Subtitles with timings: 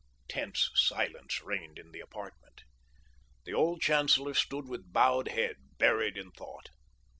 [0.27, 2.61] Tense silence reigned in the apartment.
[3.45, 6.69] The old chancellor stood with bowed head, buried in thought.